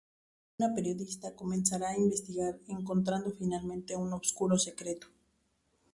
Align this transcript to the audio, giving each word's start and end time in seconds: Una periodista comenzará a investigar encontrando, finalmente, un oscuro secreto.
Una 0.57 0.73
periodista 0.73 1.35
comenzará 1.35 1.89
a 1.89 1.95
investigar 1.95 2.57
encontrando, 2.67 3.35
finalmente, 3.37 3.95
un 3.95 4.11
oscuro 4.13 4.57
secreto. 4.57 5.05